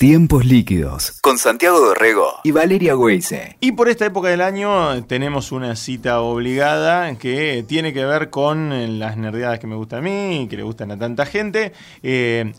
[0.00, 3.58] Tiempos líquidos con Santiago Dorrego y Valeria Weise.
[3.60, 8.98] Y por esta época del año tenemos una cita obligada que tiene que ver con
[8.98, 11.74] las nerdeadas que me gustan a mí y que le gustan a tanta gente.
[12.02, 12.50] Eh,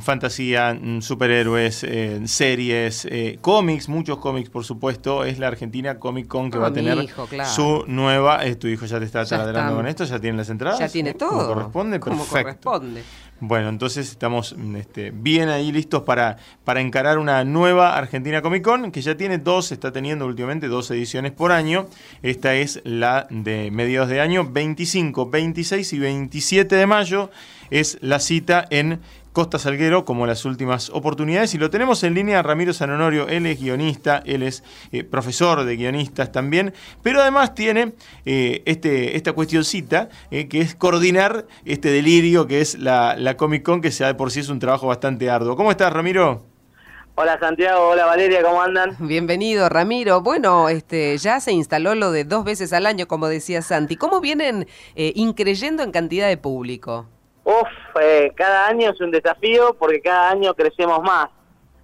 [0.00, 6.50] fantasía, superhéroes, eh, series, eh, cómics, muchos cómics por supuesto, es la Argentina Comic Con
[6.50, 7.08] que va a tener
[7.46, 10.78] su nueva, tu hijo ya te está taladrando con esto, ya tiene las entradas.
[10.78, 11.30] Ya tiene todo.
[11.30, 12.30] ¿Cómo corresponde, perfecto.
[12.30, 13.02] corresponde.
[13.42, 18.92] Bueno, entonces estamos este, bien ahí listos para, para encarar una nueva Argentina Comic Con,
[18.92, 21.86] que ya tiene dos, está teniendo últimamente dos ediciones por año.
[22.22, 27.30] Esta es la de mediados de año, 25, 26 y 27 de mayo
[27.70, 29.00] es la cita en
[29.32, 31.54] Costa Salguero como las últimas oportunidades.
[31.54, 35.64] Y lo tenemos en línea Ramiro San Honorio, él es guionista, él es eh, profesor
[35.64, 37.92] de guionistas también, pero además tiene
[38.24, 43.62] eh, este, esta cuestioncita eh, que es coordinar este delirio que es la, la Comic
[43.62, 45.56] Con, que sea de por sí es un trabajo bastante arduo.
[45.56, 46.44] ¿Cómo estás, Ramiro?
[47.16, 48.96] Hola Santiago, hola Valeria, ¿cómo andan?
[48.98, 50.22] Bienvenido Ramiro.
[50.22, 53.96] Bueno, este ya se instaló lo de dos veces al año, como decía Santi.
[53.96, 57.08] ¿Cómo vienen increyendo en cantidad de público?
[57.44, 57.68] Uf,
[58.00, 61.30] eh, cada año es un desafío porque cada año crecemos más.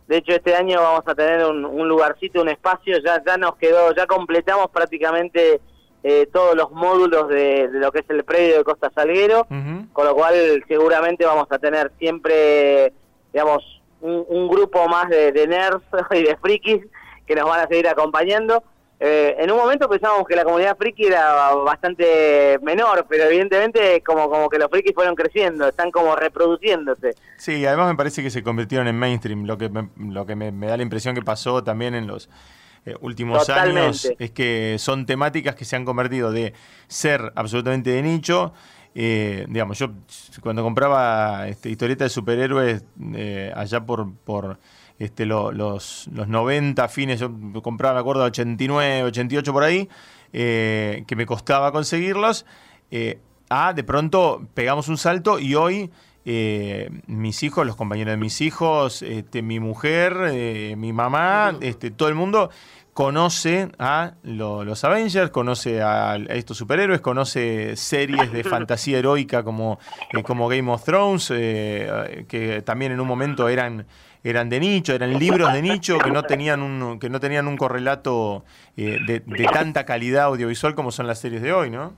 [0.06, 3.92] De hecho, este año vamos a tener un, lugarcito, un espacio, ya, ya nos quedó,
[3.94, 5.60] ya completamos prácticamente
[6.04, 9.48] eh, todos los módulos de, lo que es el predio de Costa Salguero,
[9.92, 12.92] con lo cual seguramente vamos a tener siempre,
[13.32, 15.82] digamos, un, grupo más de, de nerds
[16.12, 16.86] y de frikis
[17.26, 18.62] que nos van a seguir acompañando.
[18.98, 24.30] Eh, en un momento pensábamos que la comunidad friki era bastante menor, pero evidentemente como,
[24.30, 27.14] como que los frikis fueron creciendo, están como reproduciéndose.
[27.36, 30.50] Sí, además me parece que se convirtieron en mainstream, lo que me, lo que me,
[30.66, 32.30] da la impresión que pasó también en los
[32.86, 36.54] eh, últimos años es que son temáticas que se han convertido de
[36.88, 38.54] ser absolutamente de nicho.
[38.94, 39.88] Eh, digamos, yo
[40.40, 42.84] cuando compraba este, historietas de superhéroes
[43.54, 44.14] allá por...
[44.24, 44.58] por
[44.98, 47.30] este, los, los 90 fines, yo
[47.62, 49.88] compraba, me acuerdo, 89, 88 por ahí,
[50.32, 52.46] eh, que me costaba conseguirlos.
[52.90, 53.18] Eh,
[53.50, 55.90] ah, de pronto pegamos un salto y hoy
[56.24, 62.08] eh, mis hijos, los compañeros de mis hijos, este, mi mujer, mi mamá, este, todo
[62.08, 62.50] el mundo
[62.94, 69.78] conoce a los Avengers, conoce a, estos superhéroes, conoce series de fantasía heroica como,
[70.24, 73.86] como Game of Thrones, que también en un momento eran
[74.28, 77.56] eran de nicho, eran libros de nicho que no tenían un, que no tenían un
[77.56, 78.44] correlato
[78.76, 79.20] eh, de,
[79.52, 81.94] tanta calidad audiovisual como son las series de hoy, ¿no?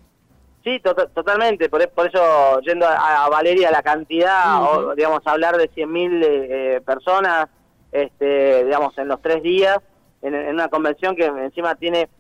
[0.62, 6.81] Sí, totalmente, por, eso yendo a, Valeria la cantidad, o, digamos, hablar de 100.000 eh,
[6.84, 7.47] personas,
[7.93, 9.78] este, digamos, en los tres días,
[10.21, 12.11] en, una convención que encima tiene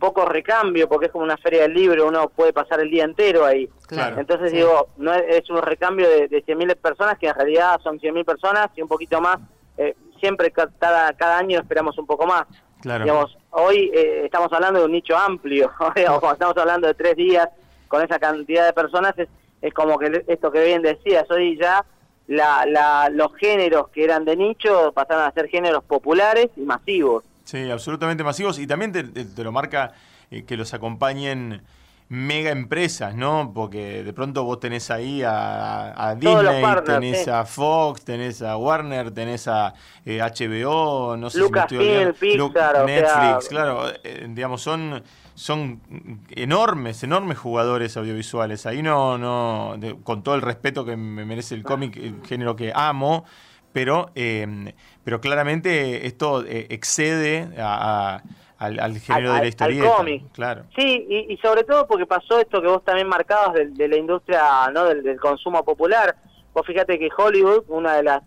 [0.00, 3.44] poco recambio, porque es como una feria del libro, uno puede pasar el día entero
[3.44, 3.68] ahí.
[4.16, 8.24] Entonces digo, no es, un recambio de, de 100.000 personas, que en realidad son 100.000
[8.24, 9.38] personas y un poquito más.
[9.78, 12.46] Eh, siempre cada, cada año esperamos un poco más.
[12.82, 17.48] Digamos, hoy eh, estamos hablando de un nicho amplio, estamos hablando de tres días
[17.88, 19.28] con esa cantidad de personas, es,
[19.60, 21.84] es como que esto que bien decías, hoy ya
[22.26, 27.24] la, la, los géneros que eran de nicho pasaron a ser géneros populares y masivos.
[27.50, 29.90] Sí, absolutamente masivos y también te, lo marca
[30.30, 31.62] eh, que los acompañen
[32.08, 33.50] mega empresas, ¿no?
[33.52, 39.48] Porque de pronto vos tenés ahí a, Disney, tenés a Fox, tenés a Warner, tenés
[39.48, 39.74] a
[40.06, 45.02] HBO, eh, no sé si Pixar, Netflix, claro, eh, digamos, son
[45.34, 45.80] son
[46.28, 48.64] enormes, enormes jugadores audiovisuales.
[48.66, 49.74] Ahí no, no,
[50.04, 53.24] con todo el respeto que me merece el cómic, el género que amo,
[53.72, 54.74] pero, eh,
[55.04, 59.90] pero claramente esto eh, excede al, género de la historieta.
[59.90, 60.24] Al cómic.
[60.32, 60.64] Claro.
[60.76, 64.84] Sí, y, sobre todo porque pasó esto que vos también marcabas de, la industria no
[64.84, 66.16] del, consumo popular.
[66.52, 68.22] Vos fíjate que Hollywood, una de las,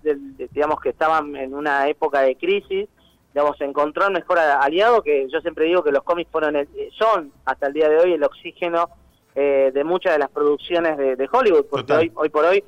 [0.51, 2.87] digamos que estaban en una época de crisis,
[3.33, 6.55] digamos, encontró el mejor aliado, que yo siempre digo que los cómics fueron
[6.97, 8.89] son hasta el día de hoy el oxígeno
[9.35, 12.63] eh, de muchas de las producciones de, Hollywood, porque hoy, hoy por hoy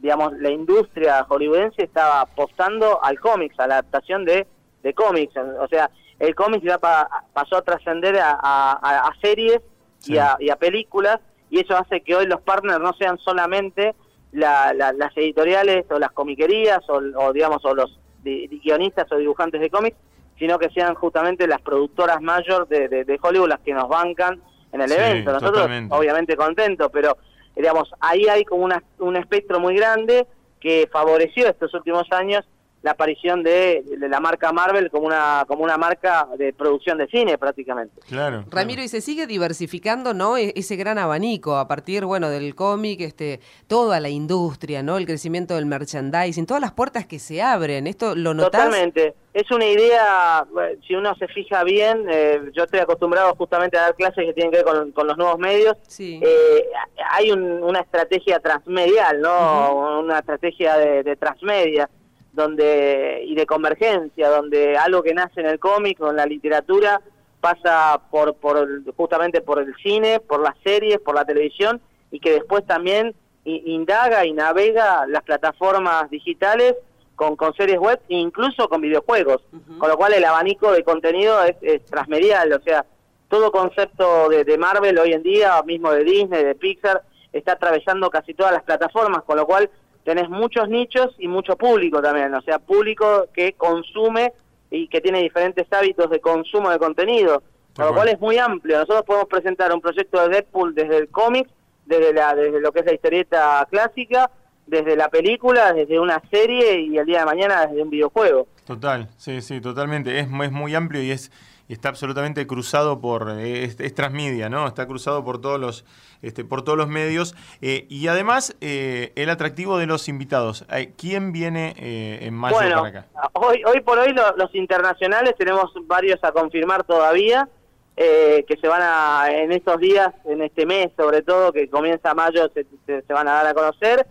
[0.00, 4.46] digamos, la industria hollywoodense estaba apostando al cómics, a la adaptación de,
[4.82, 5.34] de cómics.
[5.36, 9.60] O sea, el cómic ya pasó a trascender a, a, series
[10.06, 11.20] y, a, y, a, películas,
[11.50, 13.94] y eso hace que hoy los partners no sean solamente
[14.32, 19.96] la, las editoriales o las comiquerías o, digamos, o los guionistas o dibujantes de cómics,
[20.38, 24.40] sino que sean justamente las productoras mayor de, de, Hollywood las que nos bancan
[24.72, 25.32] en el evento.
[25.32, 27.16] Nosotros, obviamente, contentos, pero
[27.56, 30.26] digamos, ahí hay como una, un espectro muy grande
[30.60, 32.44] que favoreció estos últimos años
[32.82, 37.36] la aparición de, la marca Marvel como una como una marca de producción de cine
[37.36, 38.00] prácticamente.
[38.06, 38.44] Claro.
[38.48, 40.36] Ramiro y se sigue diversificando, ¿no?
[40.36, 44.98] E, ese gran abanico a partir, bueno, del cómic, este, toda la industria, ¿no?
[44.98, 47.86] El crecimiento del merchandising, todas las puertas que se abren.
[47.86, 48.64] Esto lo notas.
[48.64, 49.14] Totalmente.
[49.34, 50.46] Es una idea,
[50.86, 54.50] si uno se fija bien, eh, yo estoy acostumbrado justamente a dar clases que tienen
[54.50, 55.76] que ver con, los nuevos medios.
[55.88, 56.20] Sí.
[56.22, 56.64] Eh,
[57.10, 59.98] hay una estrategia transmedial, ¿no?
[59.98, 61.90] Una estrategia de, de transmedia
[62.36, 67.00] donde y de convergencia, donde algo que nace en el cómic o en la literatura
[67.40, 71.80] pasa por, por justamente por el cine, por las series, por la televisión
[72.10, 76.74] y que después también indaga y navega las plataformas digitales
[77.14, 79.42] con, con series web e incluso con videojuegos,
[79.78, 82.84] con lo cual el abanico de contenido es, transmedial, o sea,
[83.28, 87.02] todo concepto de, de Marvel hoy en día, mismo de Disney, de Pixar,
[87.32, 89.70] está atravesando casi todas las plataformas, con lo cual
[90.06, 94.32] tenés muchos nichos y mucho público también, o sea, público que consume
[94.70, 97.42] y que tiene diferentes hábitos de consumo de contenido,
[97.74, 98.78] con lo cual es muy amplio.
[98.78, 101.48] Nosotros podemos presentar un proyecto de Deadpool desde el cómic,
[101.86, 104.30] desde, la, desde lo que es la historieta clásica,
[104.68, 108.46] desde la película, desde una serie y el día de mañana desde un videojuego.
[108.64, 110.20] Total, sí, sí, totalmente.
[110.20, 111.32] Es, es muy amplio y es
[111.68, 114.66] está absolutamente cruzado por eh, es, transmedia, ¿no?
[114.66, 115.84] Está cruzado por todos los
[116.22, 120.64] este, por todos los medios eh, y además eh, el atractivo de los invitados.
[120.96, 123.06] ¿Quién viene en mayo bueno, para acá?
[123.32, 127.48] Hoy hoy por hoy los internacionales tenemos varios a confirmar todavía.
[127.96, 132.50] que se van a, en estos días, en este mes sobre todo, que comienza mayo,
[132.52, 134.06] se, se van a dar a conocer.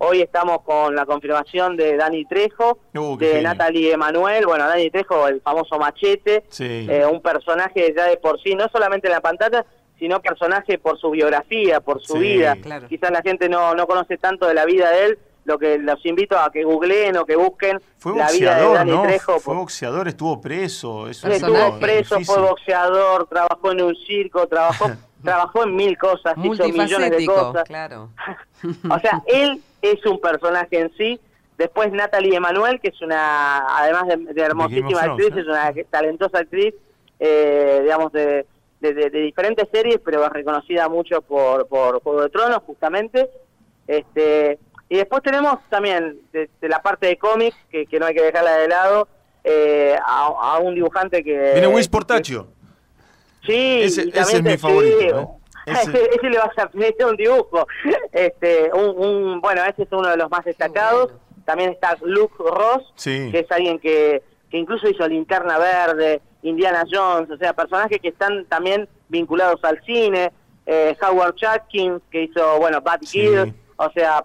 [0.00, 4.46] Hoy estamos con la confirmación de Dani Trejo, uh, de Natalie Emanuel.
[4.46, 9.08] Bueno, Dani Trejo, el famoso machete, eh, un personaje ya de por sí, no solamente
[9.08, 9.66] en la pantalla,
[9.98, 12.56] sino personaje por su biografía, por su vida.
[12.88, 16.04] Quizás la gente no, no conoce tanto de la vida de él, lo que los
[16.06, 19.40] invito a que googleen o que busquen fue la vida de Dani Trejo.
[19.40, 21.08] Fue boxeador, estuvo preso.
[21.08, 24.90] estuvo preso, fue boxeador, trabajó en un circo, trabajó
[25.24, 27.64] trabajó en mil cosas, hizo millones de cosas.
[27.64, 28.10] Claro.
[28.90, 31.20] o sea, él es un personaje en sí.
[31.56, 36.74] Después Natalie Emanuel, que es una, además de, hermosísima actriz, es una talentosa actriz,
[37.18, 38.46] eh, digamos, de,
[38.80, 43.28] de, diferentes series, pero reconocida mucho por, por Juego de Tronos, justamente.
[43.88, 44.58] Este,
[44.88, 48.56] y después tenemos también, de, la parte de cómics, que, que, no hay que dejarla
[48.56, 49.08] de lado,
[49.44, 51.52] eh, a, un dibujante que...
[51.54, 52.48] Viene Luis Portacio.
[53.44, 55.38] Sí, ese, es mi favorito.
[55.82, 56.28] Ese...
[56.28, 57.66] le vas a meter un dibujo.
[58.12, 61.12] Este, un, bueno, ese es uno de los más destacados.
[61.44, 67.30] También está Luke Ross, que es alguien que, que incluso hizo Linterna Verde, Indiana Jones,
[67.30, 70.32] o sea, personajes que están también vinculados al cine.
[70.66, 74.22] Eh, Howard Chadkins, que hizo, bueno, Bad Kid, o sea,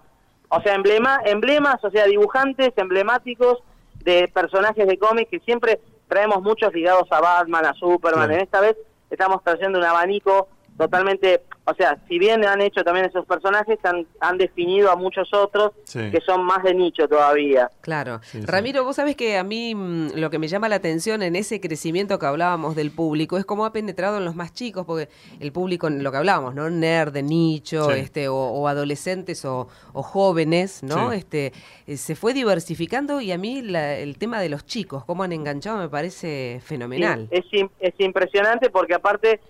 [0.50, 3.62] o sea, emblema, emblemas, o sea, dibujantes emblemáticos
[4.04, 8.30] de personajes de cómics que siempre traemos muchos ligados a Batman, a Superman.
[8.30, 8.76] En esta vez
[9.10, 14.06] estamos trayendo un abanico totalmente, o sea, si bien han hecho también esos personajes, han,
[14.20, 17.70] han definido a muchos otros que son más de nicho todavía.
[17.80, 18.20] Claro.
[18.42, 21.60] Ramiro, vos sabés que a mí mm, lo que me llama la atención en ese
[21.60, 25.08] crecimiento que hablábamos del público es cómo ha penetrado en los más chicos, porque
[25.40, 26.68] el público, lo que hablábamos, ¿no?
[26.70, 31.12] Nerd, de nicho, este, o, adolescentes o, jóvenes, ¿no?
[31.12, 31.52] Este,
[31.86, 35.78] eh, se fue diversificando y a mí el tema de los chicos, cómo han enganchado,
[35.78, 37.28] me parece fenomenal.
[37.30, 37.44] es,
[37.80, 39.40] es impresionante porque aparte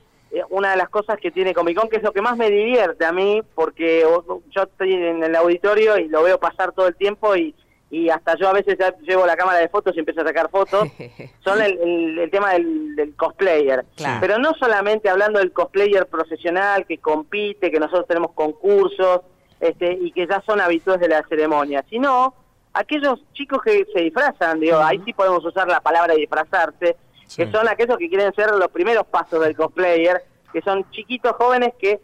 [0.50, 3.04] una de las cosas que tiene Comic Con, que es lo que más me divierte
[3.04, 4.04] a mí, porque
[4.50, 7.54] yo estoy en el auditorio y lo veo pasar todo el tiempo y,
[7.90, 10.50] y hasta yo a veces ya llevo la cámara de fotos y empiezo a sacar
[10.50, 10.88] fotos,
[11.44, 13.84] son el, el, tema del, cosplayer.
[14.20, 19.20] Pero no solamente hablando del cosplayer profesional que compite, que nosotros tenemos concursos
[19.60, 22.34] este, y que ya son habituales de la ceremonia, sino
[22.72, 26.96] aquellos chicos que se disfrazan, digo, ahí sí podemos usar la palabra disfrazarse,
[27.36, 31.72] que son aquellos que quieren ser los primeros pasos del cosplayer, que son chiquitos jóvenes
[31.78, 32.00] que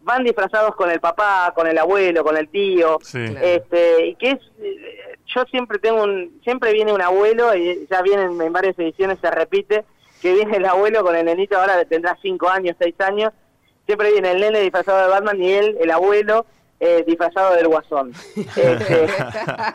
[0.00, 2.98] van disfrazados con el papá, con el abuelo, con el tío,
[3.40, 4.38] este, y que es,
[5.34, 9.30] yo siempre tengo un, siempre viene un abuelo, y ya vienen en varias ediciones, se
[9.30, 9.84] repite,
[10.20, 13.32] que viene el abuelo con el nenito, ahora tendrá cinco años, seis años,
[13.86, 16.46] siempre viene el nene disfrazado de Batman y él, el abuelo,
[16.84, 18.12] eh, disfrazado del guasón.
[18.36, 19.06] Este,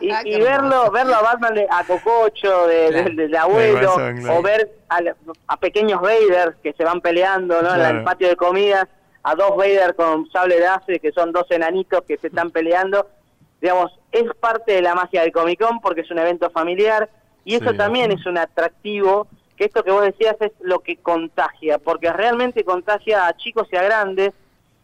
[0.02, 3.94] y, verlo verlo a Batman de, a Cococho, del de, abuelo,
[4.30, 7.74] o ver a, pequeños Vader que se van peleando ¿no?
[7.74, 8.86] en el patio de comidas,
[9.22, 13.08] a dos Vader con sable de que son dos enanitos que se están peleando.
[13.62, 17.08] Digamos, es parte de la magia del Comic Con porque es un evento familiar
[17.44, 21.78] y eso también es un atractivo, que esto que vos decías es lo que contagia,
[21.78, 24.32] porque realmente contagia a chicos y a grandes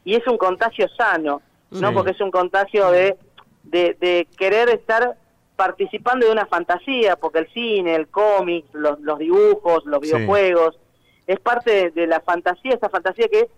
[0.05, 1.43] y es un contagio sano
[1.81, 1.93] ¿no?
[1.93, 3.17] Porque es un contagio de,
[3.65, 5.17] de, querer estar
[5.57, 10.79] participando de una fantasía, porque el cine, el cómic, los, los dibujos, los videojuegos,
[11.27, 13.49] es parte de, la fantasía, esa fantasía que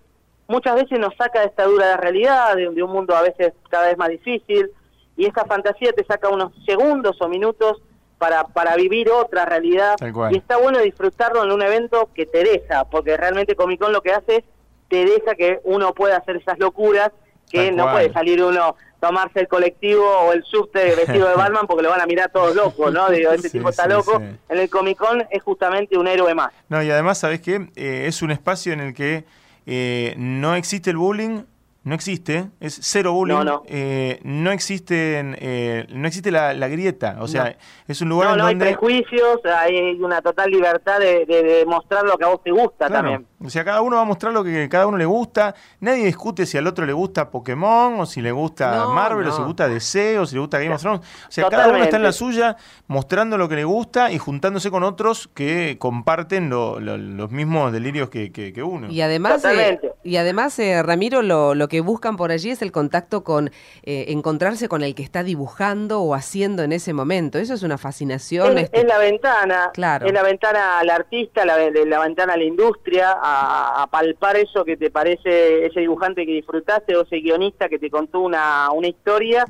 [0.46, 3.96] muchas veces nos saca de esta dura realidad, de, un mundo a veces cada vez
[3.96, 4.70] más difícil,
[5.16, 7.80] y esta fantasía te saca unos segundos o minutos
[8.18, 9.96] para, para vivir otra realidad,
[10.30, 14.02] y está bueno disfrutarlo en un evento que te deja, porque realmente Comic Con lo
[14.02, 14.44] que hace es
[14.88, 17.10] te deja que uno pueda hacer esas locuras
[17.50, 21.82] que no puede salir uno tomarse el colectivo o el subte vestido de Batman porque
[21.82, 23.10] lo van a mirar todos locos, ¿no?
[23.10, 24.20] Digo, este tipo está loco.
[24.20, 26.52] En el Comic Con es justamente un héroe más.
[26.68, 27.68] No, y además, ¿sabes qué?
[27.76, 29.24] Eh, es un espacio en el que
[29.66, 31.42] eh, no existe el bullying,
[31.86, 33.62] no existe, es cero bullying, no, no.
[33.64, 38.40] Eh, no existe, eh, no existe la, grieta, o sea, es un lugar no, en
[38.40, 38.54] donde...
[38.56, 42.50] No, hay prejuicios, hay una total libertad de, de, mostrar lo que a vos te
[42.50, 43.24] gusta también.
[43.40, 46.44] O sea, cada uno va a mostrar lo que cada uno le gusta, nadie discute
[46.44, 49.68] si al otro le gusta Pokémon, o si le gusta Marvel, o si le gusta
[49.68, 52.12] DC, o si le gusta Game of Thrones, o sea, cada uno está en la
[52.12, 52.56] suya,
[52.88, 58.32] mostrando lo que le gusta y juntándose con otros que comparten los mismos delirios que,
[58.32, 58.90] que, uno.
[58.90, 63.24] Y además, eh, y además Ramiro, lo, lo que buscan por allí es el contacto
[63.24, 63.50] con,
[63.82, 67.38] eh, encontrarse con el que está dibujando o haciendo en ese momento.
[67.38, 68.58] Eso es una fascinación.
[68.58, 70.06] Es, este la ventana, claro.
[70.06, 74.76] es la ventana al artista, la, la ventana a la industria, a, palpar eso que
[74.76, 79.44] te parece ese dibujante que disfrutaste o ese guionista que te contó una, una historia,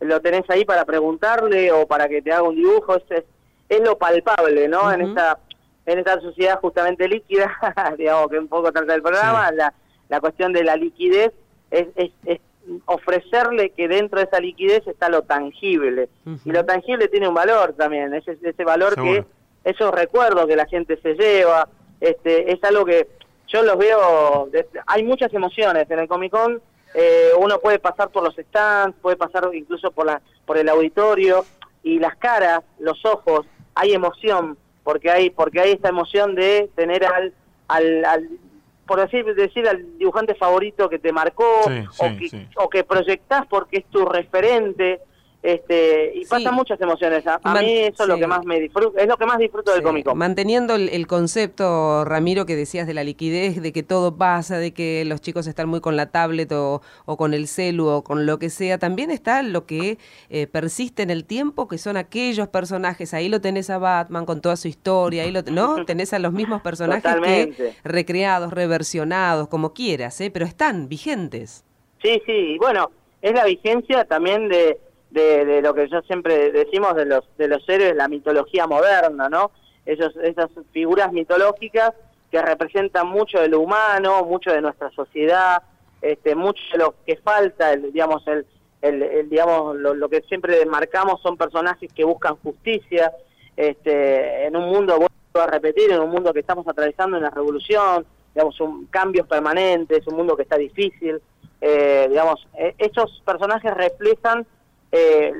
[0.00, 3.24] lo tenés ahí para preguntarle o para que te haga un dibujo, es,
[3.68, 4.92] es, lo palpable, ¿no?
[4.92, 5.38] En esta
[5.84, 7.50] en esta sociedad justamente líquida,
[7.98, 9.72] digamos que un poco trata el programa, la,
[10.12, 11.32] la cuestión de la liquidez
[11.70, 11.88] es,
[12.84, 16.10] ofrecerle que dentro de esa liquidez está lo tangible.
[16.44, 19.24] Y lo tangible tiene un valor también, ese, ese valor que
[19.64, 21.66] esos recuerdos que la gente se lleva,
[21.98, 23.08] este, es algo que
[23.48, 24.50] yo los veo,
[24.86, 26.60] hay muchas emociones en el Comic Con,
[26.92, 31.46] eh, uno puede pasar por los stands, puede pasar incluso por, la, por el auditorio,
[31.82, 37.02] y las caras, los ojos, hay emoción, porque hay, porque hay esta emoción de tener
[37.06, 37.32] al,
[37.68, 38.28] al
[38.86, 41.68] por decir, decir al dibujante favorito que te marcó o,
[42.18, 45.00] que, o que proyectás porque es tu referente
[45.42, 47.24] este, y pasan muchas emociones.
[47.26, 49.82] A, mí eso es lo que más me disfruto, es lo que más disfruto del
[49.82, 50.14] cómico.
[50.14, 55.04] Manteniendo el, concepto, Ramiro, que decías de la liquidez, de que todo pasa, de que
[55.04, 56.80] los chicos están muy con la tablet o,
[57.18, 59.98] con el celu o con lo que sea, también está lo que
[60.30, 63.12] eh, persiste en el tiempo, que son aquellos personajes.
[63.12, 65.84] Ahí lo tenés a Batman con toda su historia, ahí lo, ¿no?
[65.86, 70.30] tenés a los mismos personajes que, recreados, reversionados, como quieras, ¿eh?
[70.30, 71.64] pero están vigentes.
[72.00, 74.78] Sí, sí, bueno, es la vigencia también de
[75.12, 79.50] de, lo que yo siempre decimos de los de los héroes, la mitología moderna, ¿no?
[79.84, 81.92] Esos, esas figuras mitológicas
[82.30, 85.62] que representan mucho de lo humano, mucho de nuestra sociedad,
[86.00, 88.46] este, mucho de lo que falta, el, digamos, el,
[88.80, 93.12] el, digamos, lo, que siempre marcamos son personajes que buscan justicia,
[93.56, 98.06] este, en un mundo, vuelvo a repetir, en un mundo que estamos atravesando una revolución,
[98.34, 101.20] digamos, un, cambios permanentes, un mundo que está difícil,
[101.60, 104.46] eh, digamos, e, estos personajes reflejan
[104.92, 105.32] eh,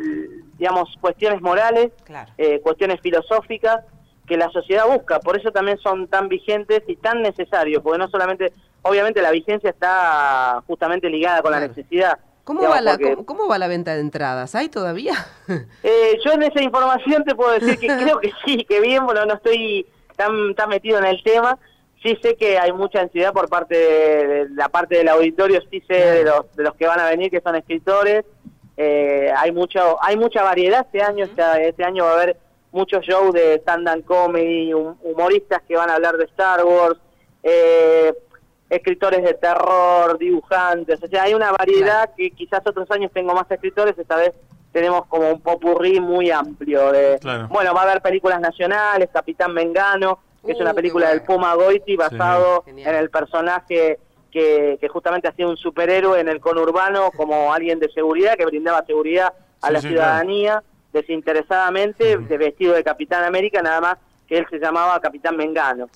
[0.59, 1.93] digamos, cuestiones morales,
[2.39, 3.85] eh, cuestiones filosóficas
[4.27, 5.21] que la sociedad busca.
[5.21, 9.71] Por eso también son tan vigentes y tan necesarios, porque no solamente, obviamente la vigencia
[9.71, 12.19] está justamente ligada con la necesidad.
[12.45, 14.55] ¿Cómo, va la, ¿cómo, va la venta de entradas?
[14.55, 15.15] ¿Hay todavía?
[15.85, 19.27] Eh, yo en esa información te puedo decir que creo que sí, que bien, bueno,
[19.27, 21.59] no estoy tan, tan metido en el tema.
[22.03, 25.95] Sí sé que hay mucha ansiedad por parte de, la parte del auditorio, sí sé
[25.95, 28.25] de los, de los que van a venir, que son escritores,
[28.77, 30.87] eh, hay mucho hay mucha variedad.
[30.87, 32.37] Este año este, año va a haber
[32.71, 36.99] muchos shows de stand-up comedy humoristas que van a hablar de Star Wars
[37.43, 38.15] eh,
[38.71, 41.03] escritores de terror dibujantes.
[41.03, 44.33] O sea hay una variedad que quizás otros años tengo más escritores esta vez
[44.73, 47.19] tenemos como un popurrí muy amplio de
[47.51, 51.55] bueno va a haber películas nacionales Capitán Mengano que es una uh, película del Puma
[51.55, 54.01] Goiti basado en el personaje
[54.33, 59.33] que, justamente hacía un superhéroe en el conurbano como alguien de seguridad que brindaba seguridad
[59.61, 60.63] a la ciudadanía
[60.93, 63.97] desinteresadamente, de vestido de Capitán América, nada más
[64.27, 65.89] que él se llamaba Capitán Mengano.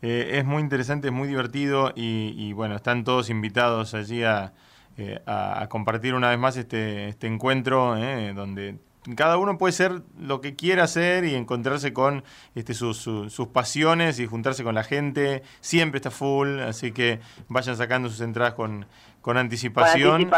[0.00, 4.52] Eh, es muy interesante, es muy divertido y, bueno, están todos invitados allí a,
[4.96, 5.20] eh,
[5.68, 8.78] compartir una vez más este, este encuentro eh, donde
[9.16, 12.24] cada uno puede ser lo que quiera hacer y encontrarse con
[12.54, 15.42] este, sus, sus, pasiones y juntarse con la gente.
[15.60, 18.86] Siempre está full, así que vayan sacando sus entradas con,
[19.20, 20.30] con anticipación.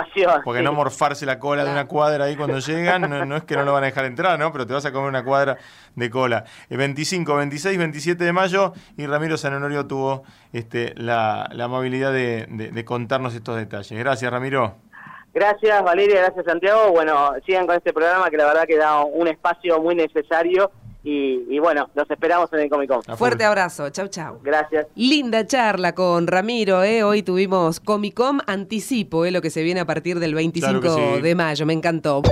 [0.45, 3.65] porque no morfarse la cola de una cuadra ahí cuando llegan, no, es que no
[3.65, 4.53] lo van a dejar entrar, ¿no?
[4.53, 5.57] Pero te vas a comer una cuadra
[5.95, 6.45] de cola.
[6.69, 10.23] El 25, 26, 27 de mayo y Ramiro San Honorio tuvo
[10.53, 13.99] este, la, amabilidad de contarnos estos detalles.
[13.99, 14.90] Gracias, Ramiro.
[15.33, 16.91] Gracias Valeria, gracias Santiago.
[16.91, 20.71] Bueno, sigan con este programa que la verdad que da un espacio muy necesario
[21.03, 23.17] y, bueno, los esperamos en el Comic Con.
[23.17, 24.39] Fuerte abrazo, chau chau.
[24.43, 24.87] Gracias.
[24.95, 27.03] Linda charla con Ramiro, ¿eh?
[27.03, 29.31] hoy tuvimos Comic Con anticipo, ¿eh?
[29.31, 32.23] lo que se viene a partir del 25 de mayo, me encantó.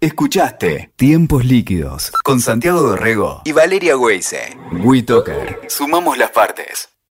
[0.00, 4.56] Escuchaste Tiempos Líquidos con Santiago Dorrego y Valeria Weise.
[4.82, 5.60] WeToker.
[5.68, 6.95] Sumamos las partes.